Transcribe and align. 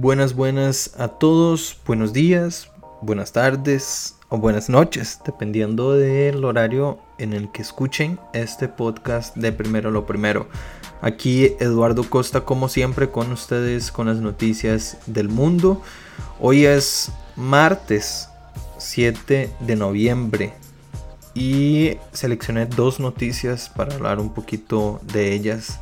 Buenas, 0.00 0.36
buenas 0.36 0.92
a 0.96 1.08
todos, 1.08 1.76
buenos 1.84 2.12
días, 2.12 2.70
buenas 3.02 3.32
tardes 3.32 4.14
o 4.28 4.38
buenas 4.38 4.68
noches, 4.68 5.18
dependiendo 5.26 5.94
del 5.94 6.44
horario 6.44 7.00
en 7.18 7.32
el 7.32 7.50
que 7.50 7.62
escuchen 7.62 8.20
este 8.32 8.68
podcast 8.68 9.34
de 9.34 9.50
Primero 9.50 9.90
lo 9.90 10.06
Primero. 10.06 10.46
Aquí 11.00 11.56
Eduardo 11.58 12.08
Costa, 12.08 12.42
como 12.42 12.68
siempre, 12.68 13.10
con 13.10 13.32
ustedes 13.32 13.90
con 13.90 14.06
las 14.06 14.18
noticias 14.18 14.98
del 15.06 15.28
mundo. 15.28 15.82
Hoy 16.38 16.64
es 16.64 17.10
martes 17.34 18.28
7 18.76 19.50
de 19.58 19.74
noviembre 19.74 20.52
y 21.34 21.96
seleccioné 22.12 22.66
dos 22.66 23.00
noticias 23.00 23.68
para 23.68 23.96
hablar 23.96 24.20
un 24.20 24.32
poquito 24.32 25.00
de 25.12 25.32
ellas 25.32 25.80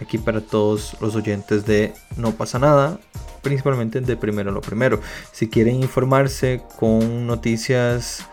aquí 0.00 0.16
para 0.16 0.42
todos 0.42 0.96
los 1.00 1.16
oyentes 1.16 1.66
de 1.66 1.92
No 2.16 2.30
pasa 2.30 2.60
nada 2.60 3.00
principalmente 3.42 4.00
de 4.00 4.16
primero 4.16 4.52
lo 4.52 4.60
primero. 4.60 5.00
Si 5.32 5.48
quieren 5.48 5.82
informarse 5.82 6.62
con 6.78 7.26
noticias 7.26 8.26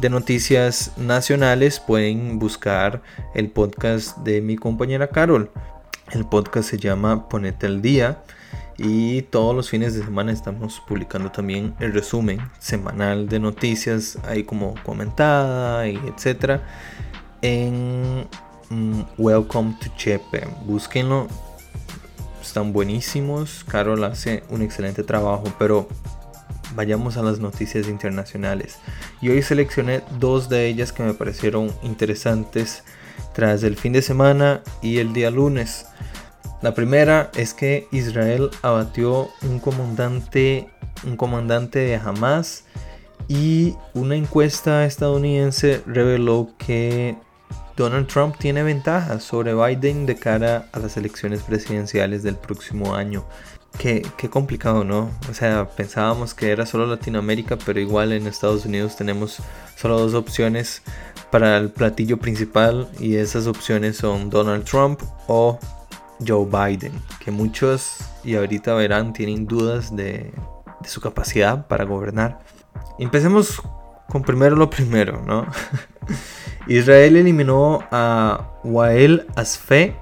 de 0.00 0.08
noticias 0.08 0.92
nacionales, 0.96 1.80
pueden 1.80 2.38
buscar 2.38 3.02
el 3.34 3.50
podcast 3.50 4.18
de 4.18 4.40
mi 4.40 4.56
compañera 4.56 5.08
Carol. 5.08 5.50
El 6.12 6.24
podcast 6.24 6.70
se 6.70 6.78
llama 6.78 7.28
Ponete 7.28 7.66
al 7.66 7.82
Día 7.82 8.22
y 8.78 9.22
todos 9.22 9.54
los 9.54 9.68
fines 9.68 9.94
de 9.94 10.02
semana 10.02 10.32
estamos 10.32 10.80
publicando 10.80 11.30
también 11.30 11.74
el 11.80 11.92
resumen 11.92 12.40
semanal 12.58 13.28
de 13.28 13.38
noticias, 13.38 14.18
ahí 14.26 14.42
como 14.42 14.74
comentada 14.82 15.86
y 15.86 15.96
etcétera, 15.96 16.62
en 17.42 18.26
mm, 18.70 19.02
Welcome 19.18 19.76
to 19.82 19.90
Chepe. 19.96 20.48
Búsquenlo, 20.64 21.28
están 22.50 22.72
buenísimos. 22.72 23.64
Carol 23.68 24.02
hace 24.02 24.42
un 24.48 24.60
excelente 24.60 25.04
trabajo, 25.04 25.44
pero 25.56 25.86
vayamos 26.74 27.16
a 27.16 27.22
las 27.22 27.38
noticias 27.38 27.86
internacionales. 27.86 28.78
Y 29.22 29.28
hoy 29.28 29.40
seleccioné 29.40 30.02
dos 30.18 30.48
de 30.48 30.66
ellas 30.66 30.92
que 30.92 31.04
me 31.04 31.14
parecieron 31.14 31.72
interesantes 31.84 32.82
tras 33.34 33.62
el 33.62 33.76
fin 33.76 33.92
de 33.92 34.02
semana 34.02 34.62
y 34.82 34.98
el 34.98 35.12
día 35.12 35.30
lunes. 35.30 35.86
La 36.60 36.74
primera 36.74 37.30
es 37.36 37.54
que 37.54 37.86
Israel 37.92 38.50
abatió 38.62 39.28
un 39.42 39.60
comandante, 39.60 40.68
un 41.04 41.16
comandante 41.16 41.78
de 41.78 41.94
Hamas 41.94 42.64
y 43.28 43.76
una 43.94 44.16
encuesta 44.16 44.84
estadounidense 44.86 45.82
reveló 45.86 46.50
que 46.58 47.16
Donald 47.80 48.08
Trump 48.08 48.36
tiene 48.36 48.62
ventajas 48.62 49.24
sobre 49.24 49.54
Biden 49.54 50.04
de 50.04 50.14
cara 50.14 50.68
a 50.72 50.78
las 50.80 50.98
elecciones 50.98 51.42
presidenciales 51.42 52.22
del 52.22 52.36
próximo 52.36 52.94
año. 52.94 53.24
Qué, 53.78 54.02
complicado, 54.28 54.84
¿no? 54.84 55.10
O 55.30 55.32
sea, 55.32 55.66
pensábamos 55.66 56.34
que 56.34 56.50
era 56.50 56.66
solo 56.66 56.84
Latinoamérica, 56.84 57.56
pero 57.56 57.80
igual 57.80 58.12
en 58.12 58.26
Estados 58.26 58.66
Unidos 58.66 58.96
tenemos 58.96 59.38
solo 59.76 59.98
dos 59.98 60.12
opciones 60.12 60.82
para 61.30 61.56
el 61.56 61.70
platillo 61.70 62.18
principal 62.18 62.86
y 62.98 63.16
esas 63.16 63.46
opciones 63.46 63.96
son 63.96 64.28
Donald 64.28 64.64
Trump 64.64 65.00
o 65.26 65.58
Joe 66.26 66.44
Biden, 66.44 66.92
que 67.24 67.30
muchos 67.30 67.96
y 68.22 68.34
ahorita 68.34 68.74
verán 68.74 69.14
tienen 69.14 69.46
dudas 69.46 69.96
de, 69.96 70.30
de 70.82 70.88
su 70.88 71.00
capacidad 71.00 71.66
para 71.66 71.84
gobernar. 71.84 72.40
Empecemos 72.98 73.62
con 74.10 74.22
primero 74.22 74.56
lo 74.56 74.68
primero, 74.68 75.22
¿no? 75.24 75.46
Israel 76.66 77.16
eliminó 77.16 77.82
a 77.90 78.50
Wael 78.64 79.26
Asfe, 79.36 79.94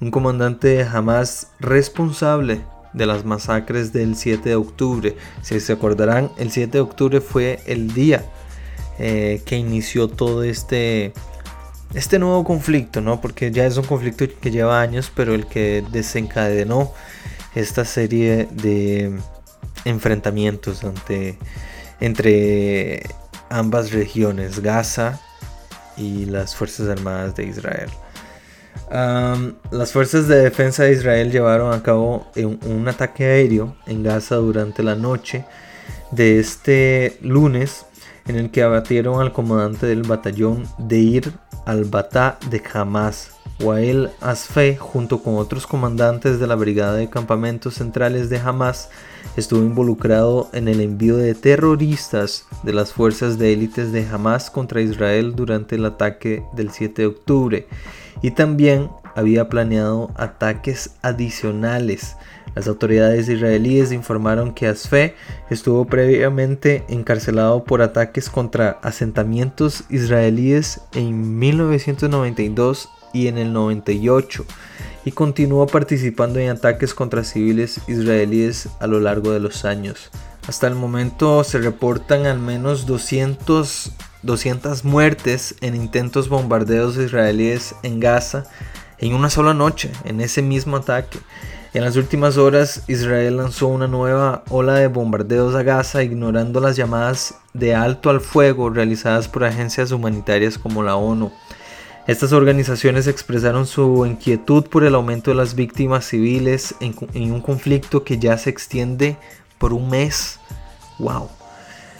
un 0.00 0.10
comandante 0.10 0.82
Hamas 0.84 1.48
responsable 1.58 2.62
de 2.92 3.06
las 3.06 3.24
masacres 3.24 3.92
del 3.92 4.16
7 4.16 4.48
de 4.48 4.56
octubre. 4.56 5.16
Si 5.42 5.60
se 5.60 5.72
acordarán, 5.72 6.30
el 6.38 6.50
7 6.50 6.72
de 6.72 6.80
octubre 6.80 7.20
fue 7.20 7.60
el 7.66 7.92
día 7.92 8.24
eh, 8.98 9.42
que 9.44 9.56
inició 9.56 10.08
todo 10.08 10.42
este, 10.42 11.12
este 11.94 12.18
nuevo 12.18 12.44
conflicto, 12.44 13.00
¿no? 13.00 13.20
Porque 13.20 13.50
ya 13.50 13.66
es 13.66 13.76
un 13.76 13.84
conflicto 13.84 14.24
que 14.40 14.50
lleva 14.50 14.80
años, 14.80 15.12
pero 15.14 15.34
el 15.34 15.46
que 15.46 15.84
desencadenó 15.90 16.92
esta 17.54 17.84
serie 17.84 18.48
de 18.50 19.12
enfrentamientos 19.84 20.84
ante, 20.84 21.38
entre 22.00 23.02
ambas 23.50 23.92
regiones, 23.92 24.60
Gaza 24.60 25.20
y 25.96 26.24
las 26.24 26.56
Fuerzas 26.56 26.88
Armadas 26.88 27.34
de 27.34 27.44
Israel. 27.44 27.90
las 29.70 29.92
fuerzas 29.92 30.26
de 30.28 30.36
defensa 30.36 30.84
de 30.84 30.92
Israel 30.92 31.30
llevaron 31.30 31.74
a 31.74 31.82
cabo 31.82 32.26
un, 32.36 32.88
ataque 32.88 33.24
aéreo 33.24 33.76
en 33.86 34.02
Gaza 34.02 34.36
durante 34.36 34.82
la 34.82 34.94
noche 34.94 35.44
de 36.10 36.38
este 36.38 37.18
lunes 37.20 37.86
en 38.30 38.36
el 38.36 38.50
que 38.50 38.62
abatieron 38.62 39.20
al 39.20 39.32
comandante 39.32 39.86
del 39.86 40.02
batallón 40.02 40.64
Deir 40.78 41.32
al-Batá 41.66 42.38
de 42.48 42.62
Hamas, 42.72 43.32
Wael 43.60 44.10
Asfe, 44.20 44.76
junto 44.76 45.22
con 45.22 45.34
otros 45.34 45.66
comandantes 45.66 46.40
de 46.40 46.46
la 46.46 46.54
Brigada 46.54 46.94
de 46.94 47.10
Campamentos 47.10 47.74
Centrales 47.74 48.30
de 48.30 48.38
Hamas, 48.38 48.88
estuvo 49.36 49.60
involucrado 49.60 50.48
en 50.52 50.68
el 50.68 50.80
envío 50.80 51.16
de 51.16 51.34
terroristas 51.34 52.46
de 52.62 52.72
las 52.72 52.92
fuerzas 52.92 53.38
de 53.38 53.52
élites 53.52 53.92
de 53.92 54.06
Hamas 54.06 54.50
contra 54.50 54.80
Israel 54.80 55.34
durante 55.34 55.74
el 55.74 55.84
ataque 55.84 56.44
del 56.54 56.70
7 56.70 57.02
de 57.02 57.08
octubre 57.08 57.68
y 58.22 58.30
también 58.30 58.90
había 59.16 59.48
planeado 59.48 60.10
ataques 60.16 60.94
adicionales. 61.02 62.16
Las 62.54 62.66
autoridades 62.66 63.28
israelíes 63.28 63.92
informaron 63.92 64.52
que 64.52 64.66
Asfe 64.66 65.14
estuvo 65.50 65.84
previamente 65.84 66.84
encarcelado 66.88 67.64
por 67.64 67.82
ataques 67.82 68.28
contra 68.28 68.78
asentamientos 68.82 69.84
israelíes 69.88 70.80
en 70.92 71.38
1992 71.38 72.88
y 73.12 73.28
en 73.28 73.38
el 73.38 73.52
98 73.52 74.44
y 75.04 75.12
continuó 75.12 75.66
participando 75.66 76.38
en 76.38 76.50
ataques 76.50 76.94
contra 76.94 77.24
civiles 77.24 77.80
israelíes 77.88 78.68
a 78.80 78.86
lo 78.86 79.00
largo 79.00 79.32
de 79.32 79.40
los 79.40 79.64
años. 79.64 80.10
Hasta 80.46 80.66
el 80.66 80.74
momento 80.74 81.44
se 81.44 81.58
reportan 81.58 82.26
al 82.26 82.38
menos 82.38 82.86
200, 82.86 83.92
200 84.22 84.84
muertes 84.84 85.54
en 85.60 85.76
intentos 85.76 86.28
bombardeos 86.28 86.96
israelíes 86.96 87.74
en 87.82 88.00
Gaza 88.00 88.44
en 88.98 89.14
una 89.14 89.30
sola 89.30 89.54
noche, 89.54 89.90
en 90.04 90.20
ese 90.20 90.42
mismo 90.42 90.76
ataque. 90.76 91.18
En 91.72 91.84
las 91.84 91.94
últimas 91.94 92.36
horas, 92.36 92.82
Israel 92.88 93.36
lanzó 93.36 93.68
una 93.68 93.86
nueva 93.86 94.42
ola 94.48 94.74
de 94.74 94.88
bombardeos 94.88 95.54
a 95.54 95.62
Gaza, 95.62 96.02
ignorando 96.02 96.58
las 96.58 96.74
llamadas 96.74 97.36
de 97.52 97.76
alto 97.76 98.10
al 98.10 98.20
fuego 98.20 98.70
realizadas 98.70 99.28
por 99.28 99.44
agencias 99.44 99.92
humanitarias 99.92 100.58
como 100.58 100.82
la 100.82 100.96
ONU. 100.96 101.30
Estas 102.08 102.32
organizaciones 102.32 103.06
expresaron 103.06 103.68
su 103.68 104.04
inquietud 104.04 104.64
por 104.64 104.82
el 104.82 104.96
aumento 104.96 105.30
de 105.30 105.36
las 105.36 105.54
víctimas 105.54 106.06
civiles 106.06 106.74
en, 106.80 106.96
un 107.32 107.40
conflicto 107.40 108.02
que 108.02 108.18
ya 108.18 108.36
se 108.36 108.50
extiende 108.50 109.16
por 109.58 109.72
un 109.72 109.90
mes. 109.90 110.40
¡Wow! 110.98 111.28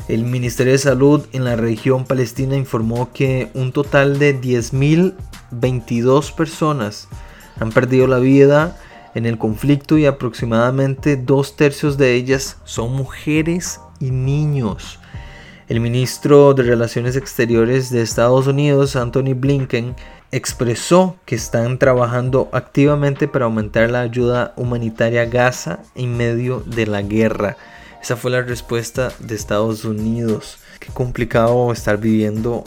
El 0.08 0.24
Ministerio 0.24 0.72
de 0.72 0.78
Salud 0.78 1.26
en 1.30 1.44
la 1.44 1.54
región 1.54 2.06
palestina 2.06 2.56
informó 2.56 3.12
que 3.12 3.50
un 3.54 3.70
total 3.70 4.18
de 4.18 4.40
10.022 4.40 6.34
personas 6.34 7.06
han 7.60 7.70
perdido 7.70 8.08
la 8.08 8.18
vida 8.18 8.76
en 9.14 9.26
el 9.26 9.38
conflicto 9.38 9.98
y 9.98 10.06
aproximadamente 10.06 11.16
dos 11.16 11.56
tercios 11.56 11.98
de 11.98 12.14
ellas 12.14 12.58
son 12.64 12.92
mujeres 12.92 13.80
y 13.98 14.10
niños. 14.10 14.98
El 15.68 15.80
ministro 15.80 16.52
de 16.54 16.64
Relaciones 16.64 17.14
Exteriores 17.14 17.90
de 17.90 18.02
Estados 18.02 18.48
Unidos, 18.48 18.96
Anthony 18.96 19.34
Blinken, 19.36 19.94
expresó 20.32 21.16
que 21.26 21.36
están 21.36 21.78
trabajando 21.78 22.48
activamente 22.52 23.28
para 23.28 23.44
aumentar 23.44 23.90
la 23.90 24.00
ayuda 24.00 24.52
humanitaria 24.56 25.22
a 25.22 25.26
Gaza 25.26 25.80
en 25.94 26.16
medio 26.16 26.60
de 26.60 26.86
la 26.86 27.02
guerra. 27.02 27.56
Esa 28.02 28.16
fue 28.16 28.30
la 28.30 28.42
respuesta 28.42 29.12
de 29.20 29.34
Estados 29.34 29.84
Unidos. 29.84 30.58
Qué 30.80 30.92
complicado 30.92 31.70
estar 31.72 31.98
viviendo 31.98 32.64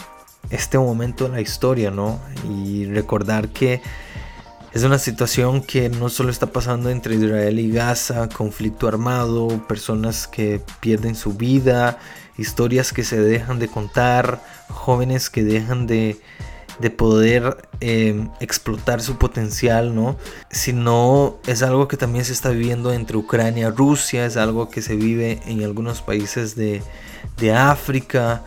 este 0.49 0.77
momento 0.77 1.25
en 1.25 1.33
la 1.33 1.41
historia, 1.41 1.89
¿no? 1.91 2.19
Y 2.49 2.85
recordar 2.85 3.49
que 3.49 3.81
es 4.73 4.83
una 4.83 4.97
situación 4.97 5.61
que 5.61 5.89
no 5.89 6.09
solo 6.09 6.31
está 6.31 6.47
pasando 6.47 6.89
entre 6.89 7.15
Israel 7.15 7.59
y 7.59 7.71
Gaza, 7.71 8.27
conflicto 8.27 8.87
armado, 8.87 9.67
personas 9.67 10.25
que 10.27 10.61
pierden 10.79 11.13
su 11.13 11.33
vida, 11.33 11.99
historias 12.39 12.91
que 12.91 13.03
se 13.03 13.19
dejan 13.21 13.59
de 13.59 13.67
contar, 13.67 14.43
jóvenes 14.69 15.29
que 15.29 15.43
dejan 15.43 15.85
de, 15.85 16.19
poder 16.97 17.69
em, 17.81 18.31
explotar 18.39 18.99
su 19.01 19.17
potencial, 19.17 19.93
¿no? 19.93 20.17
Sino 20.49 21.37
es 21.45 21.61
algo 21.61 21.87
que 21.87 21.95
también 21.95 22.25
se 22.25 22.33
está 22.33 22.49
viviendo 22.49 22.91
entre 22.93 23.15
Ucrania 23.17 23.67
y 23.67 23.71
Rusia, 23.71 24.25
es 24.25 24.37
algo 24.37 24.69
que 24.69 24.81
se 24.81 24.95
vive 24.95 25.39
en 25.45 25.63
algunos 25.63 26.01
países 26.01 26.55
de, 26.55 26.81
de 27.37 27.53
África. 27.53 28.43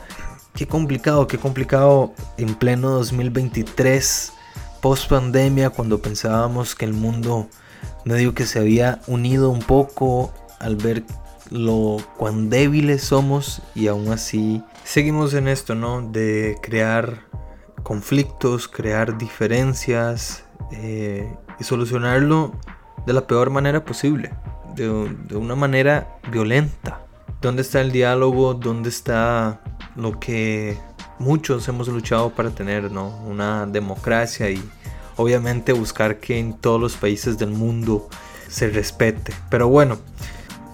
Qué 0.54 0.66
complicado, 0.66 1.28
qué 1.28 1.38
complicado 1.38 2.14
en 2.36 2.56
pleno 2.56 2.90
2023 2.90 4.32
post 4.80 5.08
pandemia 5.08 5.70
cuando 5.70 6.00
pensábamos 6.00 6.74
que 6.74 6.84
el 6.84 6.92
mundo 6.92 7.48
medio 8.04 8.34
que 8.34 8.46
se 8.46 8.58
había 8.58 9.00
unido 9.06 9.50
un 9.50 9.60
poco 9.60 10.32
al 10.58 10.76
ver 10.76 11.04
lo 11.50 11.98
cuán 12.16 12.50
débiles 12.50 13.02
somos 13.02 13.62
y 13.74 13.86
aún 13.88 14.08
así 14.12 14.62
seguimos 14.84 15.34
en 15.34 15.48
esto, 15.48 15.74
¿no? 15.74 16.02
De 16.02 16.56
crear 16.62 17.22
conflictos, 17.82 18.68
crear 18.68 19.16
diferencias 19.18 20.44
eh, 20.72 21.32
y 21.60 21.64
solucionarlo 21.64 22.52
de 23.06 23.12
la 23.12 23.26
peor 23.26 23.50
manera 23.50 23.84
posible, 23.84 24.32
de, 24.74 24.86
de 25.28 25.36
una 25.36 25.54
manera 25.54 26.18
violenta. 26.30 27.00
¿Dónde 27.40 27.62
está 27.62 27.80
el 27.80 27.92
diálogo? 27.92 28.54
¿Dónde 28.54 28.88
está 28.88 29.60
lo 29.94 30.18
que 30.18 30.78
muchos 31.18 31.66
hemos 31.68 31.88
luchado 31.88 32.30
para 32.30 32.50
tener, 32.50 32.90
¿no? 32.90 33.16
Una 33.26 33.66
democracia 33.66 34.50
y 34.50 34.62
obviamente 35.16 35.72
buscar 35.72 36.18
que 36.18 36.38
en 36.38 36.54
todos 36.54 36.80
los 36.80 36.96
países 36.96 37.38
del 37.38 37.50
mundo 37.50 38.08
se 38.48 38.68
respete. 38.68 39.32
Pero 39.50 39.68
bueno, 39.68 39.98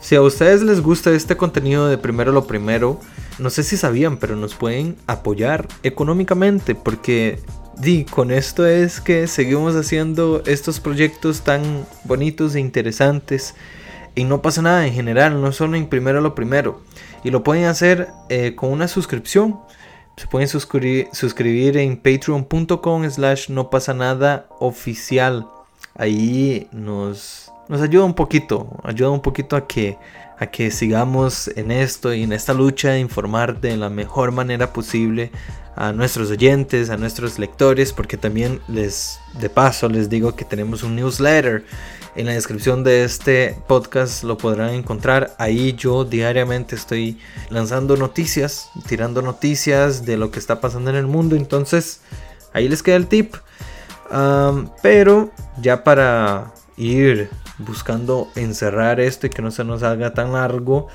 si 0.00 0.16
a 0.16 0.22
ustedes 0.22 0.62
les 0.62 0.80
gusta 0.80 1.10
este 1.12 1.36
contenido 1.36 1.88
de 1.88 1.98
primero 1.98 2.32
lo 2.32 2.46
primero, 2.46 3.00
no 3.38 3.50
sé 3.50 3.62
si 3.62 3.76
sabían, 3.76 4.16
pero 4.16 4.36
nos 4.36 4.54
pueden 4.54 4.96
apoyar 5.06 5.68
económicamente 5.82 6.74
porque 6.74 7.40
di, 7.78 8.04
con 8.04 8.30
esto 8.30 8.66
es 8.66 9.00
que 9.00 9.26
seguimos 9.26 9.74
haciendo 9.76 10.42
estos 10.46 10.80
proyectos 10.80 11.42
tan 11.42 11.86
bonitos 12.04 12.54
e 12.54 12.60
interesantes 12.60 13.54
y 14.14 14.24
no 14.24 14.42
pasa 14.42 14.60
nada 14.60 14.86
en 14.86 14.92
general, 14.92 15.40
no 15.40 15.52
solo 15.52 15.76
en 15.76 15.86
primero 15.86 16.20
lo 16.20 16.34
primero. 16.34 16.82
Y 17.24 17.30
lo 17.30 17.42
pueden 17.42 17.64
hacer 17.64 18.08
eh, 18.28 18.54
con 18.54 18.70
una 18.70 18.88
suscripción. 18.88 19.60
Se 20.16 20.26
pueden 20.26 20.48
suscribir, 20.48 21.76
en 21.76 21.96
patreon.com 21.96 23.10
slash 23.10 23.48
no 23.48 23.70
pasa 23.70 23.94
nada 23.94 24.46
oficial. 24.58 25.46
Ahí 25.94 26.68
nos, 26.72 27.50
nos 27.72 27.80
ayuda 27.80 28.04
un 28.04 28.12
poquito, 28.12 28.69
ayuda 28.84 29.08
un 29.08 29.22
poquito 29.22 29.56
a 29.56 29.66
que, 29.66 29.96
a 30.38 30.46
que 30.48 30.70
sigamos 30.70 31.48
en 31.56 31.70
esto 31.70 32.12
y 32.12 32.22
en 32.22 32.34
esta 32.34 32.52
lucha 32.52 32.90
de 32.90 33.00
informar 33.00 33.62
de 33.62 33.78
la 33.78 33.88
mejor 33.88 34.30
manera 34.30 34.74
posible 34.74 35.32
a 35.74 35.90
nuestros 35.94 36.30
oyentes, 36.30 36.90
a 36.90 36.98
nuestros 36.98 37.38
lectores, 37.38 37.94
porque 37.94 38.19
también 38.19 38.60
les, 38.69 39.19
de 39.40 39.48
paso, 39.48 39.88
les 39.88 40.10
digo 40.10 40.36
que 40.36 40.44
tenemos 40.44 40.82
un 40.82 40.96
newsletter 40.96 41.64
en 42.14 42.26
la 42.26 42.32
descripción 42.32 42.84
de 42.84 43.04
este 43.04 43.56
podcast 43.66 44.22
lo 44.22 44.36
podrán 44.36 44.74
encontrar. 44.74 45.34
Ahí 45.38 45.72
yo 45.72 46.04
diariamente 46.04 46.76
estoy 46.76 47.19
lanzando 47.48 47.96
noticias, 47.96 48.69
tirando 48.86 49.22
noticias 49.22 50.04
de 50.04 50.19
lo 50.19 50.30
que 50.30 50.38
está 50.38 50.60
pasando 50.60 50.90
en 50.90 50.96
el 50.96 51.06
mundo. 51.06 51.36
Entonces, 51.36 52.02
ahí 52.52 52.69
les 52.69 52.82
queda 52.82 52.96
el 52.96 53.06
tip. 53.06 53.34
pero 54.82 55.30
ya 55.62 55.82
para 55.84 56.52
ir 56.76 57.30
buscando 57.58 58.28
encerrar 58.34 59.00
esto 59.00 59.26
y 59.26 59.31
que 59.31 59.43
no 59.43 59.50
se 59.50 59.64
nos 59.64 59.82
haga 59.82 60.14
tan 60.14 60.32
largo, 60.32 60.88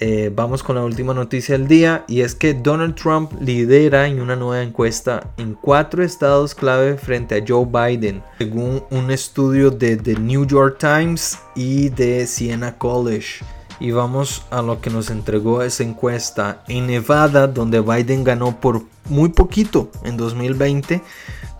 eh, 0.00 0.32
vamos 0.34 0.64
con 0.64 0.74
la 0.74 0.82
última 0.82 1.14
noticia 1.14 1.56
del 1.56 1.68
día 1.68 2.04
y 2.08 2.22
es 2.22 2.34
que 2.34 2.52
Donald 2.52 2.96
Trump 2.96 3.32
lidera 3.40 4.08
en 4.08 4.20
una 4.20 4.34
nueva 4.34 4.62
encuesta 4.62 5.32
en 5.36 5.54
cuatro 5.54 6.02
estados 6.02 6.52
clave 6.52 6.98
frente 6.98 7.36
a 7.36 7.44
Joe 7.46 7.64
Biden, 7.64 8.20
según 8.38 8.82
un 8.90 9.12
estudio 9.12 9.70
de 9.70 9.96
The 9.96 10.16
New 10.16 10.46
York 10.46 10.78
Times 10.80 11.38
y 11.54 11.90
de 11.90 12.26
Siena 12.26 12.76
College. 12.76 13.44
Y 13.78 13.92
vamos 13.92 14.44
a 14.50 14.62
lo 14.62 14.80
que 14.80 14.90
nos 14.90 15.10
entregó 15.10 15.62
esa 15.62 15.84
encuesta. 15.84 16.64
En 16.68 16.88
Nevada, 16.88 17.46
donde 17.46 17.80
Biden 17.80 18.24
ganó 18.24 18.60
por 18.60 18.82
muy 19.08 19.28
poquito 19.28 19.90
en 20.04 20.16
2020, 20.16 21.02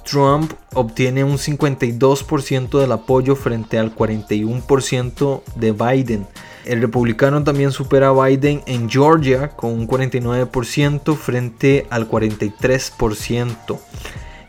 Trump 0.05 0.53
obtiene 0.75 1.25
un 1.25 1.39
52% 1.39 2.79
del 2.79 2.93
apoyo 2.93 3.35
frente 3.35 3.79
al 3.79 3.95
41% 3.95 5.43
de 5.57 5.73
Biden. 5.73 6.27
El 6.65 6.81
republicano 6.81 7.43
también 7.43 7.73
supera 7.73 8.09
a 8.09 8.27
Biden 8.27 8.63
en 8.67 8.89
Georgia 8.89 9.49
con 9.49 9.73
un 9.73 9.87
49% 9.87 11.17
frente 11.17 11.87
al 11.91 12.09
43%. 12.09 13.79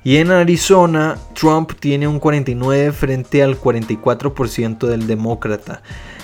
Y 0.03 0.17
en 0.17 0.31
Arizona, 0.31 1.17
Trump 1.33 1.73
tiene 1.79 2.07
un 2.07 2.21
49% 2.21 2.91
frente 2.93 3.41
al 3.41 3.59
44% 3.59 4.87
del 4.87 5.07
demócrata. 5.07 5.81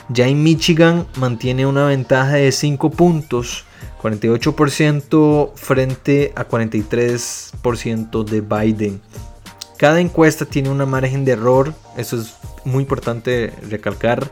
Ya 0.07 0.27
en 0.27 0.43
Michigan 0.43 1.07
mantiene 1.17 1.65
una 1.65 1.87
ventaja 1.87 2.33
de 2.33 2.51
5 2.51 2.91
puntos, 2.91 3.65
48% 4.01 5.51
frente 5.55 6.33
a 6.35 6.47
43% 6.47 8.23
de 8.23 8.41
Biden. 8.41 9.01
Cada 9.77 9.99
encuesta 9.99 10.45
tiene 10.45 10.69
una 10.69 10.85
margen 10.85 11.25
de 11.25 11.33
error, 11.33 11.73
eso 11.97 12.17
es 12.17 12.35
muy 12.65 12.83
importante 12.83 13.53
recalcar 13.69 14.31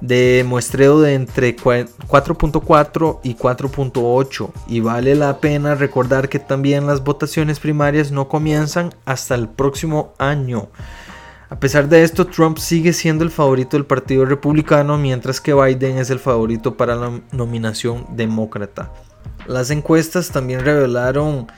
de 0.00 0.44
muestreo 0.46 1.00
de 1.00 1.14
entre 1.14 1.56
4.4 1.56 3.20
y 3.22 3.34
4.8 3.34 4.50
y 4.66 4.80
vale 4.80 5.14
la 5.14 5.38
pena 5.40 5.74
recordar 5.74 6.28
que 6.28 6.38
también 6.38 6.86
las 6.86 7.04
votaciones 7.04 7.60
primarias 7.60 8.10
no 8.10 8.28
comienzan 8.28 8.94
hasta 9.04 9.34
el 9.34 9.48
próximo 9.48 10.14
año. 10.18 10.68
A 11.50 11.58
pesar 11.58 11.88
de 11.88 12.04
esto, 12.04 12.28
Trump 12.28 12.58
sigue 12.58 12.92
siendo 12.92 13.24
el 13.24 13.30
favorito 13.30 13.76
del 13.76 13.84
Partido 13.84 14.24
Republicano, 14.24 14.96
mientras 14.96 15.40
que 15.40 15.52
Biden 15.52 15.98
es 15.98 16.08
el 16.10 16.20
favorito 16.20 16.76
para 16.76 16.94
la 16.94 17.20
nominación 17.32 18.06
demócrata. 18.10 18.92
Las 19.48 19.72
encuestas 19.72 20.30
también 20.30 20.60
revelaron 20.60 21.48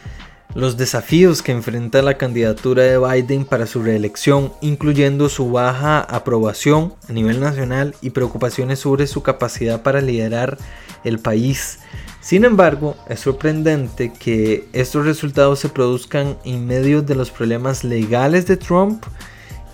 los 0.54 0.78
desafíos 0.78 1.42
que 1.42 1.52
enfrenta 1.52 2.00
la 2.00 2.16
candidatura 2.16 2.82
de 2.82 2.98
Biden 2.98 3.44
para 3.44 3.66
su 3.66 3.82
reelección, 3.82 4.52
incluyendo 4.62 5.28
su 5.28 5.50
baja 5.50 6.00
aprobación 6.00 6.94
a 7.08 7.12
nivel 7.12 7.40
nacional 7.40 7.94
y 8.00 8.10
preocupaciones 8.10 8.78
sobre 8.78 9.06
su 9.06 9.22
capacidad 9.22 9.82
para 9.82 10.00
liderar 10.00 10.56
el 11.04 11.18
país. 11.18 11.80
Sin 12.22 12.46
embargo, 12.46 12.96
es 13.08 13.20
sorprendente 13.20 14.10
que 14.10 14.68
estos 14.72 15.04
resultados 15.04 15.58
se 15.58 15.68
produzcan 15.68 16.38
en 16.44 16.66
medio 16.66 17.02
de 17.02 17.14
los 17.14 17.30
problemas 17.30 17.84
legales 17.84 18.46
de 18.46 18.56
Trump, 18.56 19.04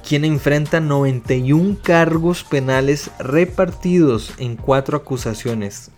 quien 0.09 0.25
enfrenta 0.25 0.81
91 0.81 1.77
cargos 1.83 2.43
penales 2.43 3.11
repartidos 3.19 4.33
en 4.39 4.57
cuatro 4.57 4.97
acusaciones. 4.97 5.91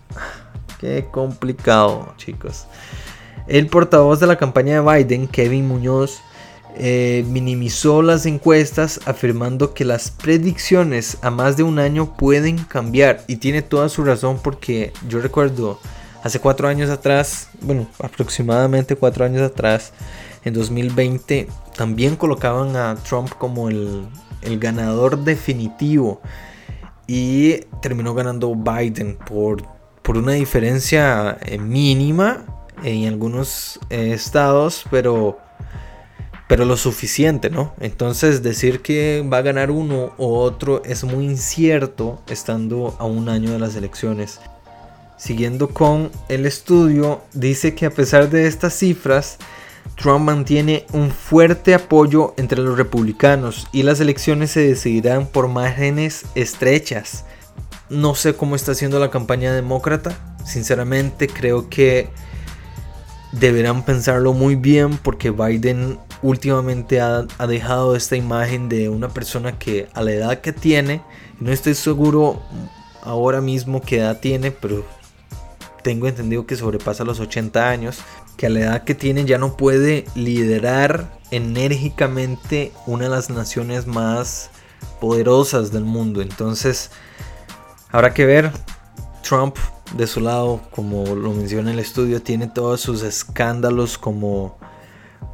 Qué 0.81 1.07
complicado, 1.09 2.13
chicos. 2.17 2.67
El 3.47 3.67
portavoz 3.67 4.19
de 4.19 4.27
la 4.27 4.35
campaña 4.35 4.81
de 4.81 5.03
Biden, 5.03 5.27
Kevin 5.29 5.65
Muñoz, 5.65 6.19
eh, 6.75 7.23
minimizó 7.29 8.01
las 8.01 8.25
encuestas 8.25 8.99
afirmando 9.05 9.73
que 9.73 9.85
las 9.85 10.11
predicciones 10.11 11.17
a 11.21 11.29
más 11.29 11.55
de 11.55 11.63
un 11.63 11.79
año 11.79 12.17
pueden 12.17 12.57
cambiar 12.57 13.23
y 13.27 13.37
tiene 13.37 13.61
toda 13.61 13.87
su 13.87 14.03
razón 14.03 14.39
porque 14.43 14.91
yo 15.07 15.21
recuerdo 15.21 15.79
hace 16.21 16.39
cuatro 16.39 16.67
años 16.67 16.89
atrás, 16.89 17.47
bueno, 17.61 17.87
aproximadamente 17.99 18.97
cuatro 18.97 19.23
años 19.23 19.41
atrás, 19.41 19.93
en 20.43 20.53
2020, 20.53 21.47
también 21.75 22.15
colocaban 22.15 22.75
a 22.75 22.95
Trump 22.95 23.29
como 23.37 23.69
el, 23.69 24.07
el 24.41 24.59
ganador 24.59 25.23
definitivo 25.23 26.21
y 27.07 27.65
terminó 27.81 28.13
ganando 28.13 28.55
Biden 28.55 29.17
por, 29.17 29.63
por 30.01 30.17
una 30.17 30.31
diferencia 30.33 31.37
eh, 31.41 31.57
mínima 31.57 32.45
en 32.83 33.07
algunos 33.07 33.79
eh, 33.89 34.13
estados, 34.13 34.85
pero, 34.89 35.37
pero 36.47 36.65
lo 36.65 36.77
suficiente, 36.77 37.49
¿no? 37.49 37.73
Entonces 37.79 38.41
decir 38.43 38.81
que 38.81 39.27
va 39.31 39.37
a 39.37 39.41
ganar 39.41 39.71
uno 39.71 40.13
u 40.17 40.25
otro 40.25 40.83
es 40.85 41.03
muy 41.03 41.25
incierto 41.25 42.21
estando 42.27 42.95
a 42.97 43.05
un 43.05 43.29
año 43.29 43.51
de 43.51 43.59
las 43.59 43.75
elecciones. 43.75 44.39
Siguiendo 45.17 45.69
con 45.69 46.11
el 46.29 46.45
estudio, 46.47 47.21
dice 47.33 47.75
que 47.75 47.85
a 47.85 47.91
pesar 47.91 48.29
de 48.29 48.47
estas 48.47 48.73
cifras, 48.73 49.37
Trump 50.01 50.25
mantiene 50.25 50.87
un 50.93 51.11
fuerte 51.11 51.75
apoyo 51.75 52.33
entre 52.37 52.59
los 52.59 52.75
republicanos 52.75 53.67
y 53.71 53.83
las 53.83 53.99
elecciones 53.99 54.49
se 54.49 54.67
decidirán 54.67 55.27
por 55.27 55.47
márgenes 55.47 56.25
estrechas. 56.33 57.25
No 57.89 58.15
sé 58.15 58.33
cómo 58.33 58.55
está 58.55 58.71
haciendo 58.71 58.99
la 58.99 59.11
campaña 59.11 59.53
demócrata. 59.53 60.17
Sinceramente 60.43 61.27
creo 61.27 61.69
que 61.69 62.09
deberán 63.31 63.85
pensarlo 63.85 64.33
muy 64.33 64.55
bien 64.55 64.97
porque 64.97 65.29
Biden 65.29 65.99
últimamente 66.23 66.99
ha, 66.99 67.27
dejado 67.47 67.95
esta 67.95 68.15
imagen 68.15 68.69
de 68.69 68.89
una 68.89 69.09
persona 69.09 69.59
que 69.59 69.87
a 69.93 70.01
la 70.01 70.13
edad 70.13 70.41
que 70.41 70.51
tiene, 70.51 71.03
no 71.39 71.51
estoy 71.51 71.75
seguro 71.75 72.41
ahora 73.03 73.39
mismo 73.39 73.81
qué 73.81 73.99
edad 73.99 74.19
tiene, 74.19 74.49
pero 74.49 74.83
tengo 75.81 76.07
entendido 76.07 76.45
que 76.45 76.55
sobrepasa 76.55 77.03
los 77.03 77.19
80 77.19 77.69
años, 77.69 77.99
que 78.37 78.47
a 78.47 78.49
la 78.49 78.59
edad 78.61 78.83
que 78.83 78.95
tiene 78.95 79.25
ya 79.25 79.37
no 79.37 79.57
puede 79.57 80.05
liderar 80.15 81.19
enérgicamente 81.31 82.71
una 82.87 83.05
de 83.05 83.09
las 83.09 83.29
naciones 83.29 83.87
más 83.87 84.49
poderosas 84.99 85.71
del 85.71 85.83
mundo. 85.83 86.21
Entonces, 86.21 86.91
habrá 87.91 88.13
que 88.13 88.25
ver. 88.25 88.51
Trump 89.21 89.55
de 89.95 90.07
su 90.07 90.19
lado, 90.19 90.61
como 90.71 91.15
lo 91.15 91.31
menciona 91.31 91.71
el 91.71 91.79
estudio, 91.79 92.21
tiene 92.21 92.47
todos 92.47 92.81
sus 92.81 93.03
escándalos 93.03 93.97
como, 93.97 94.57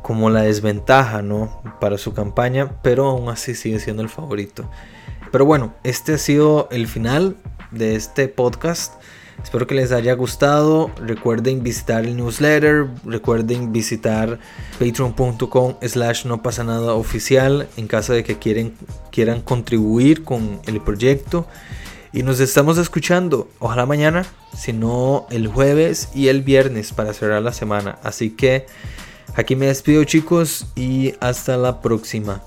como 0.02 0.30
la 0.30 0.42
desventaja 0.42 1.22
¿no? 1.22 1.62
para 1.80 1.98
su 1.98 2.14
campaña, 2.14 2.72
pero 2.82 3.08
aún 3.08 3.30
así 3.30 3.56
sigue 3.56 3.80
siendo 3.80 4.04
el 4.04 4.10
favorito. 4.10 4.70
Pero 5.32 5.46
bueno, 5.46 5.74
este 5.84 6.16
ha 6.16 6.18
sido 6.18 6.68
el 6.72 6.88
final 6.88 7.38
de 7.72 7.96
este 7.96 8.28
podcast. 8.28 8.94
Espero 9.44 9.68
que 9.68 9.76
les 9.76 9.92
haya 9.92 10.14
gustado. 10.14 10.92
Recuerden 10.98 11.64
visitar 11.64 12.06
el 12.06 12.18
newsletter. 12.18 12.88
Recuerden 13.06 13.72
visitar 13.72 14.40
patreon.com 14.80 15.76
slash 15.82 16.26
no 16.26 16.42
pasa 16.42 16.64
nada 16.64 16.94
oficial 16.94 17.68
en 17.78 17.88
caso 17.88 18.14
de 18.14 18.24
que 18.24 18.38
quieren, 18.38 18.74
quieran 19.12 19.42
contribuir 19.42 20.24
con 20.24 20.60
el 20.66 20.82
proyecto. 20.82 21.48
Y 22.12 22.24
nos 22.24 22.40
estamos 22.40 22.78
escuchando. 22.78 23.48
Ojalá 23.60 23.86
mañana, 23.86 24.26
si 24.58 24.74
no 24.74 25.28
el 25.30 25.48
jueves 25.48 26.10
y 26.14 26.30
el 26.30 26.42
viernes 26.42 26.92
para 26.92 27.14
cerrar 27.14 27.42
la 27.42 27.54
semana. 27.54 28.00
Así 28.04 28.32
que 28.32 28.66
aquí 29.36 29.56
me 29.56 29.68
despido 29.68 30.04
chicos 30.04 30.66
y 30.76 31.14
hasta 31.20 31.58
la 31.58 31.82
próxima. 31.82 32.42